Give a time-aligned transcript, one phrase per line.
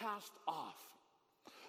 [0.00, 0.76] cast off.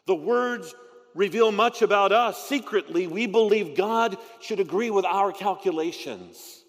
[0.06, 0.74] The words
[1.16, 2.48] reveal much about us.
[2.48, 6.64] Secretly, we believe God should agree with our calculations.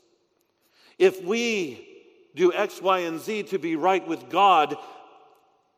[0.99, 1.87] If we
[2.35, 4.77] do X, Y, and Z to be right with God,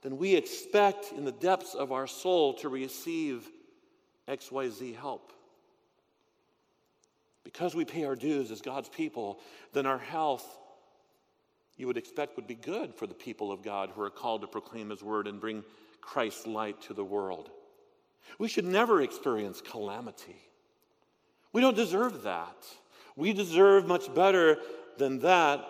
[0.02, 3.48] then we expect in the depths of our soul to receive
[4.28, 5.32] XYZ help.
[7.44, 9.40] Because we pay our dues as God's people,
[9.72, 10.44] then our health,
[11.76, 14.46] you would expect, would be good for the people of God who are called to
[14.46, 15.64] proclaim His word and bring
[16.00, 17.50] Christ's light to the world.
[18.38, 20.36] We should never experience calamity.
[21.52, 22.56] We don't deserve that.
[23.16, 24.58] We deserve much better
[24.98, 25.66] than that,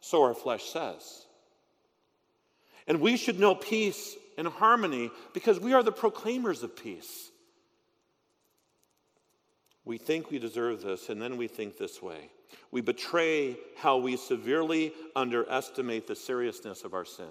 [0.00, 1.26] so our flesh says.
[2.86, 7.30] And we should know peace and harmony because we are the proclaimers of peace.
[9.84, 12.30] We think we deserve this, and then we think this way.
[12.70, 17.30] We betray how we severely underestimate the seriousness of our sin.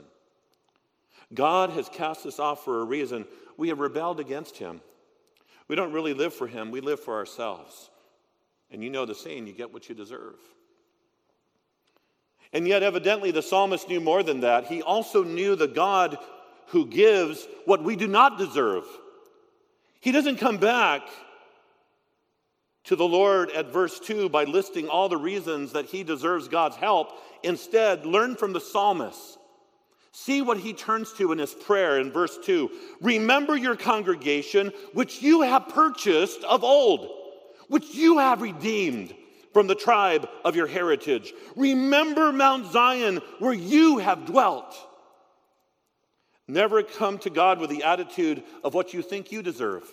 [1.34, 3.26] God has cast us off for a reason.
[3.58, 4.82] We have rebelled against Him.
[5.68, 7.90] We don't really live for Him, we live for ourselves.
[8.70, 10.36] And you know the saying you get what you deserve.
[12.52, 14.66] And yet, evidently, the psalmist knew more than that.
[14.66, 16.18] He also knew the God
[16.68, 18.86] who gives what we do not deserve.
[20.00, 21.02] He doesn't come back
[22.86, 26.76] to the Lord at verse 2 by listing all the reasons that he deserves God's
[26.76, 27.12] help.
[27.42, 29.38] Instead, learn from the psalmist.
[30.12, 32.70] See what he turns to in his prayer in verse 2.
[33.02, 37.10] Remember your congregation, which you have purchased of old,
[37.68, 39.16] which you have redeemed
[39.54, 41.34] from the tribe of your heritage.
[41.56, 44.76] Remember Mount Zion, where you have dwelt.
[46.48, 49.84] Never come to God with the attitude of what you think you deserve.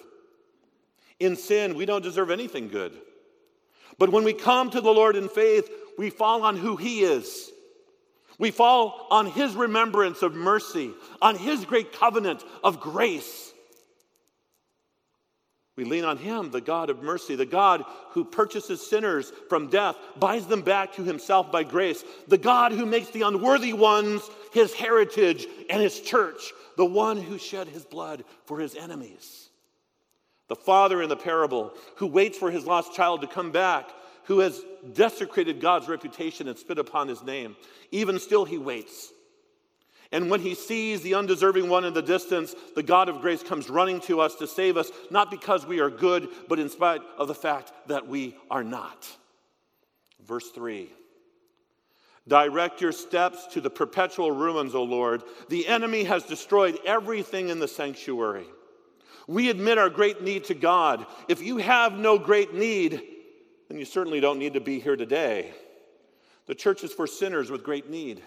[1.21, 2.93] In sin, we don't deserve anything good.
[3.99, 7.51] But when we come to the Lord in faith, we fall on who He is.
[8.39, 13.53] We fall on His remembrance of mercy, on His great covenant of grace.
[15.77, 19.97] We lean on Him, the God of mercy, the God who purchases sinners from death,
[20.19, 24.23] buys them back to Himself by grace, the God who makes the unworthy ones
[24.55, 29.50] His heritage and His church, the one who shed His blood for His enemies.
[30.51, 33.89] The father in the parable who waits for his lost child to come back,
[34.25, 34.61] who has
[34.93, 37.55] desecrated God's reputation and spit upon his name.
[37.93, 39.13] Even still, he waits.
[40.11, 43.71] And when he sees the undeserving one in the distance, the God of grace comes
[43.71, 47.29] running to us to save us, not because we are good, but in spite of
[47.29, 49.07] the fact that we are not.
[50.27, 50.91] Verse 3
[52.27, 55.23] Direct your steps to the perpetual ruins, O Lord.
[55.49, 58.47] The enemy has destroyed everything in the sanctuary.
[59.31, 61.07] We admit our great need to God.
[61.29, 63.01] If you have no great need,
[63.69, 65.55] then you certainly don't need to be here today.
[66.47, 68.21] The church is for sinners with great need,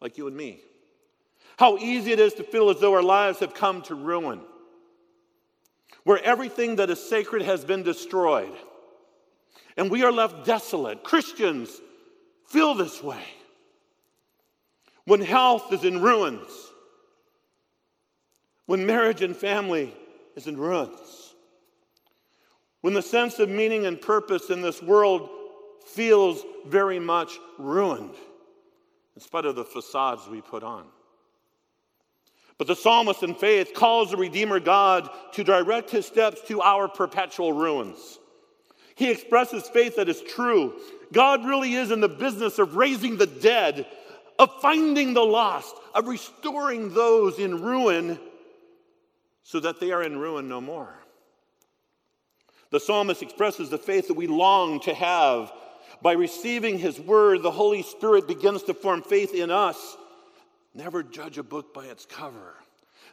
[0.00, 0.58] like you and me.
[1.56, 4.40] How easy it is to feel as though our lives have come to ruin,
[6.02, 8.52] where everything that is sacred has been destroyed,
[9.76, 11.04] and we are left desolate.
[11.04, 11.80] Christians
[12.48, 13.22] feel this way.
[15.04, 16.50] When health is in ruins,
[18.66, 19.94] when marriage and family
[20.38, 21.34] is in ruins.
[22.80, 25.28] When the sense of meaning and purpose in this world
[25.84, 28.14] feels very much ruined,
[29.16, 30.86] in spite of the facades we put on.
[32.56, 36.88] But the psalmist in faith calls the Redeemer God to direct his steps to our
[36.88, 38.18] perpetual ruins.
[38.94, 40.74] He expresses faith that is true.
[41.12, 43.86] God really is in the business of raising the dead,
[44.38, 48.20] of finding the lost, of restoring those in ruin
[49.48, 50.92] so that they are in ruin no more.
[52.70, 55.50] The psalmist expresses the faith that we long to have.
[56.02, 59.96] By receiving his word, the Holy Spirit begins to form faith in us.
[60.74, 62.56] Never judge a book by its cover.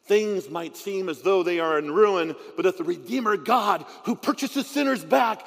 [0.08, 4.14] Things might seem as though they are in ruin, but if the Redeemer God who
[4.14, 5.42] purchases sinners back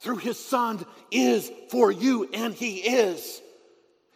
[0.00, 3.42] through his Son is for you, and he is,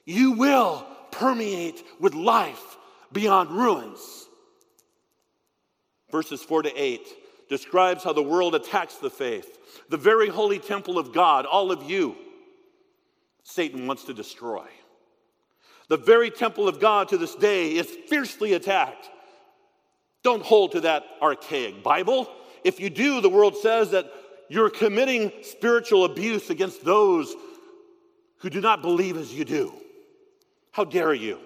[0.06, 2.78] you will permeate with life
[3.12, 4.28] beyond ruins
[6.10, 9.58] verses 4 to 8, describes how the world attacks the faith.
[9.88, 12.16] The very holy temple of God, all of you,
[13.42, 14.66] Satan wants to destroy.
[15.88, 19.10] The very temple of God to this day is fiercely attacked.
[20.22, 22.30] Don't hold to that archaic Bible.
[22.62, 24.10] If you do, the world says that
[24.48, 27.34] you're committing spiritual abuse against those
[28.38, 29.72] who do not believe as you do.
[30.72, 31.38] How dare you?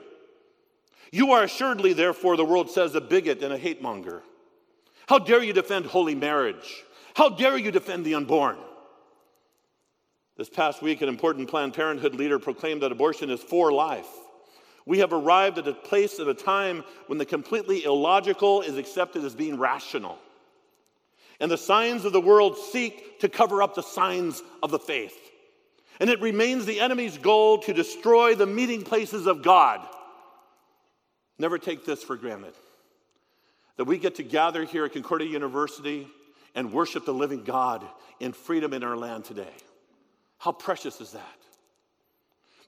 [1.11, 4.23] You are assuredly, therefore, the world says, a bigot and a hate monger.
[5.07, 6.85] How dare you defend holy marriage?
[7.15, 8.57] How dare you defend the unborn?
[10.37, 14.09] This past week, an important Planned Parenthood leader proclaimed that abortion is for life.
[14.87, 19.25] We have arrived at a place at a time when the completely illogical is accepted
[19.25, 20.19] as being rational.
[21.41, 25.17] And the signs of the world seek to cover up the signs of the faith.
[26.01, 29.87] And it remains the enemy's goal to destroy the meeting places of God.
[31.39, 32.55] Never take this for granted
[33.77, 36.09] that we get to gather here at Concordia University
[36.55, 37.85] and worship the living God
[38.21, 39.53] in freedom in our land today.
[40.39, 41.39] How precious is that?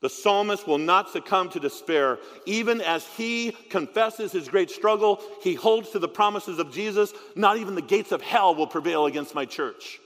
[0.03, 2.19] The psalmist will not succumb to despair.
[2.45, 7.13] Even as he confesses his great struggle, he holds to the promises of Jesus.
[7.35, 9.99] Not even the gates of hell will prevail against my church.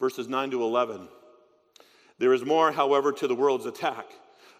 [0.00, 1.08] Verses 9 to 11.
[2.18, 4.06] There is more, however, to the world's attack.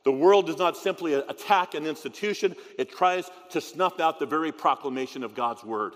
[0.05, 4.53] The world does not simply attack an institution, it tries to snuff out the very
[4.53, 5.95] proclamation of God's word.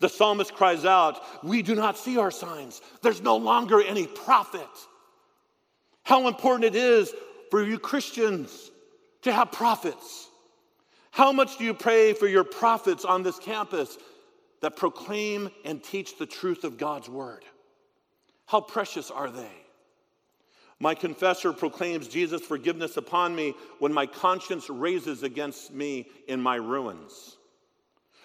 [0.00, 2.80] The psalmist cries out, We do not see our signs.
[3.02, 4.68] There's no longer any prophet.
[6.04, 7.12] How important it is
[7.50, 8.70] for you Christians
[9.22, 10.28] to have prophets.
[11.12, 13.98] How much do you pray for your prophets on this campus
[14.60, 17.44] that proclaim and teach the truth of God's word?
[18.46, 19.52] How precious are they?
[20.82, 26.56] My confessor proclaims Jesus' forgiveness upon me when my conscience raises against me in my
[26.56, 27.36] ruins.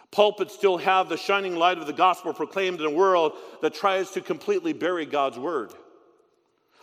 [0.10, 4.10] Pulpits still have the shining light of the gospel proclaimed in a world that tries
[4.10, 5.72] to completely bury God's word.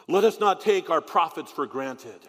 [0.06, 2.20] Let us not take our prophets for granted.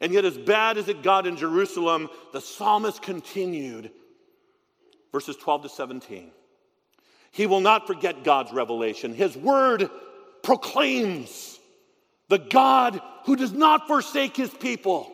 [0.00, 3.92] And yet, as bad as it got in Jerusalem, the psalmist continued.
[5.12, 6.32] Verses 12 to 17.
[7.30, 9.14] He will not forget God's revelation.
[9.14, 9.88] His word
[10.42, 11.55] proclaims
[12.28, 15.12] the God who does not forsake his people,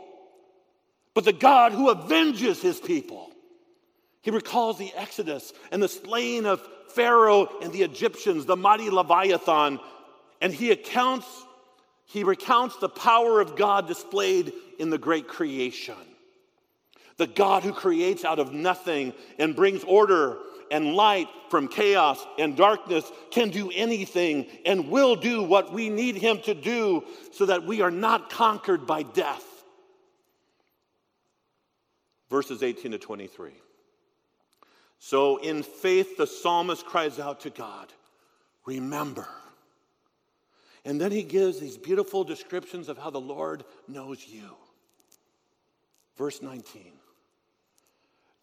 [1.14, 3.30] but the God who avenges his people.
[4.22, 9.80] He recalls the Exodus and the slaying of Pharaoh and the Egyptians, the mighty Leviathan,
[10.40, 11.26] and he accounts
[12.04, 15.94] he recounts the power of God displayed in the great creation.
[17.16, 20.36] The God who creates out of nothing and brings order
[20.72, 26.16] and light from chaos and darkness can do anything and will do what we need
[26.16, 29.44] him to do so that we are not conquered by death.
[32.28, 33.52] Verses 18 to 23.
[34.98, 37.92] So, in faith, the psalmist cries out to God,
[38.66, 39.28] Remember
[40.84, 44.56] and then he gives these beautiful descriptions of how the Lord knows you.
[46.16, 46.92] Verse 19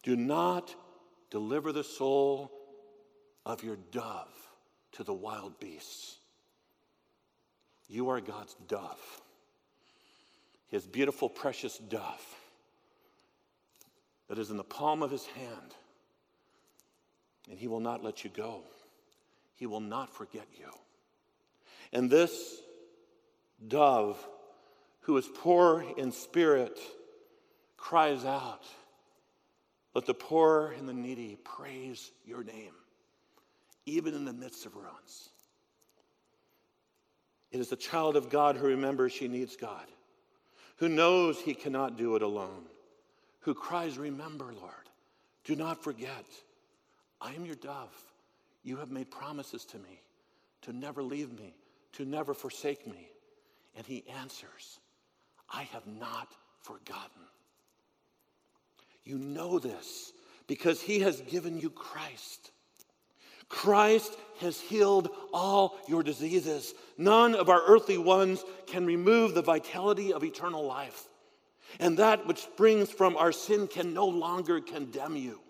[0.02, 0.74] Do not
[1.30, 2.50] deliver the soul
[3.46, 4.28] of your dove
[4.92, 6.16] to the wild beasts.
[7.88, 9.20] You are God's dove,
[10.68, 12.24] his beautiful, precious dove
[14.28, 15.74] that is in the palm of his hand.
[17.50, 18.62] And he will not let you go,
[19.56, 20.70] he will not forget you.
[21.92, 22.60] And this
[23.66, 24.24] dove,
[25.00, 26.78] who is poor in spirit,
[27.76, 28.62] cries out,
[29.94, 32.74] Let the poor and the needy praise your name,
[33.86, 35.30] even in the midst of ruins.
[37.50, 39.86] It is the child of God who remembers she needs God,
[40.76, 42.66] who knows he cannot do it alone,
[43.40, 44.88] who cries, Remember, Lord,
[45.44, 46.26] do not forget,
[47.20, 47.94] I am your dove.
[48.62, 50.02] You have made promises to me
[50.62, 51.54] to never leave me
[51.92, 53.08] to never forsake me?
[53.76, 54.80] And he answers,
[55.52, 57.22] I have not forgotten.
[59.10, 60.12] You know this
[60.46, 62.52] because he has given you Christ.
[63.48, 66.72] Christ has healed all your diseases.
[66.96, 71.08] None of our earthly ones can remove the vitality of eternal life.
[71.80, 75.40] And that which springs from our sin can no longer condemn you.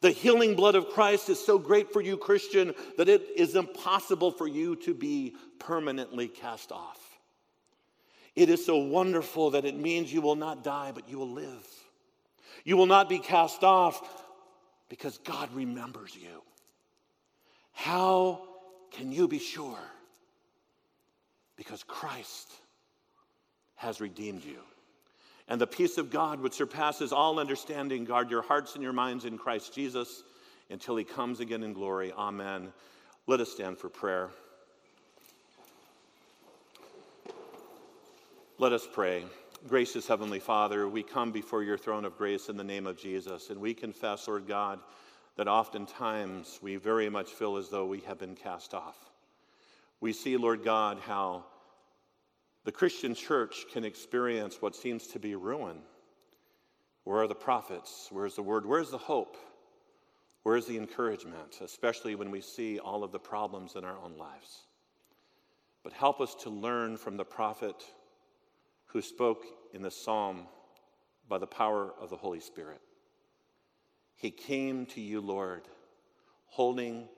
[0.00, 4.32] The healing blood of Christ is so great for you, Christian, that it is impossible
[4.32, 6.98] for you to be permanently cast off.
[8.34, 11.64] It is so wonderful that it means you will not die, but you will live.
[12.64, 14.00] You will not be cast off
[14.88, 16.42] because God remembers you.
[17.72, 18.42] How
[18.90, 19.78] can you be sure?
[21.56, 22.52] Because Christ
[23.76, 24.58] has redeemed you.
[25.48, 29.24] And the peace of God, which surpasses all understanding, guard your hearts and your minds
[29.24, 30.22] in Christ Jesus
[30.70, 32.12] until he comes again in glory.
[32.12, 32.72] Amen.
[33.26, 34.30] Let us stand for prayer.
[38.58, 39.24] Let us pray.
[39.68, 43.50] Gracious Heavenly Father, we come before your throne of grace in the name of Jesus,
[43.50, 44.80] and we confess, Lord God,
[45.36, 48.96] that oftentimes we very much feel as though we have been cast off.
[50.00, 51.44] We see, Lord God, how
[52.64, 55.82] the Christian church can experience what seems to be ruin.
[57.04, 58.08] Where are the prophets?
[58.10, 58.64] Where's the word?
[58.64, 59.36] Where's the hope?
[60.42, 64.62] Where's the encouragement, especially when we see all of the problems in our own lives?
[65.82, 67.84] But help us to learn from the prophet
[68.92, 70.46] who spoke in the psalm
[71.28, 72.80] by the power of the Holy Spirit.
[74.16, 75.62] He came to you, Lord,
[76.46, 77.08] holding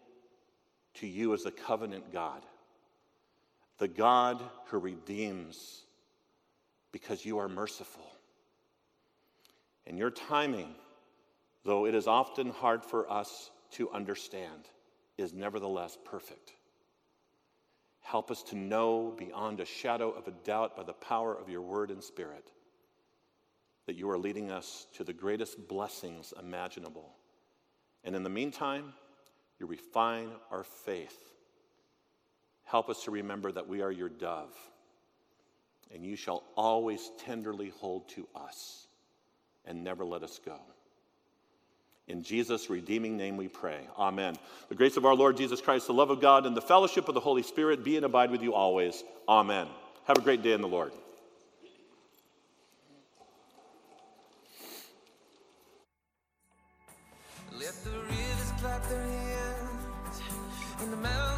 [0.95, 2.45] to you as a covenant God,
[3.79, 5.83] the God who redeems
[6.93, 8.07] because you are merciful.
[9.87, 10.75] And your timing,
[11.65, 14.69] though it is often hard for us to understand,
[15.17, 16.53] is nevertheless perfect.
[18.03, 21.63] Help us to know beyond a shadow of a doubt by the power of your
[21.63, 22.51] word and spirit
[23.87, 27.15] that you are leading us to the greatest blessings imaginable.
[28.05, 28.93] And in the meantime,
[29.59, 31.19] you refine our faith.
[32.65, 34.55] Help us to remember that we are your dove,
[35.93, 38.87] and you shall always tenderly hold to us
[39.65, 40.59] and never let us go.
[42.13, 43.89] In Jesus' redeeming name we pray.
[43.99, 44.37] Amen.
[44.69, 47.15] The grace of our Lord Jesus Christ, the love of God, and the fellowship of
[47.15, 49.03] the Holy Spirit be and abide with you always.
[49.27, 49.67] Amen.
[50.05, 50.93] Have a great day in the Lord.
[57.59, 60.21] Let the rivers clap their hands
[60.81, 61.32] and the mountains